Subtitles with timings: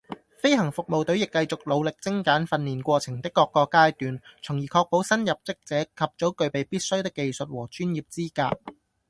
[0.41, 8.59] 飛行服務隊亦繼續努力精簡訓練過程的各個階段，從而確保新入職者及早具備必需的技術和專業資格